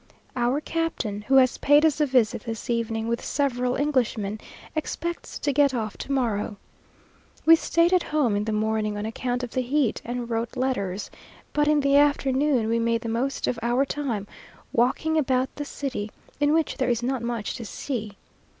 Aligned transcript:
Our 0.35 0.61
captain, 0.61 1.21
who 1.21 1.35
has 1.35 1.59
paid 1.59 1.85
us 1.85 2.01
a 2.01 2.07
visit 2.07 2.41
this 2.45 2.71
evening, 2.71 3.07
with 3.07 3.23
several 3.23 3.75
Englishmen, 3.75 4.39
expects 4.75 5.37
to 5.37 5.53
get 5.53 5.75
off 5.75 5.95
to 5.97 6.11
morrow. 6.11 6.57
We 7.45 7.55
staid 7.55 7.93
at 7.93 8.01
home 8.01 8.35
in 8.35 8.45
the 8.45 8.51
morning 8.51 8.97
on 8.97 9.05
account 9.05 9.43
of 9.43 9.51
the 9.51 9.61
heat, 9.61 10.01
and 10.03 10.27
wrote 10.27 10.57
letters, 10.57 11.11
but 11.53 11.67
in 11.67 11.81
the 11.81 11.97
afternoon 11.97 12.67
we 12.67 12.79
made 12.79 13.01
the 13.01 13.09
most 13.09 13.45
of 13.45 13.59
our 13.61 13.85
time, 13.85 14.25
walking 14.73 15.19
about 15.19 15.53
the 15.55 15.65
city, 15.65 16.09
in 16.39 16.51
which 16.51 16.77
there 16.77 16.89
is 16.89 17.03
not 17.03 17.21
much 17.21 17.53
to 17.57 17.63
see. 17.63 18.17